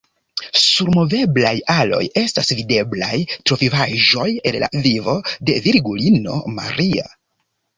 Sur 0.67 0.87
moveblaj 0.95 1.51
aloj 1.73 1.99
estas 2.21 2.49
videblaj 2.61 3.19
travivaĵoj 3.51 4.27
el 4.53 4.59
la 4.65 4.71
vivo 4.89 5.17
de 5.51 5.59
Virgulino 5.69 6.41
Maria. 6.59 7.07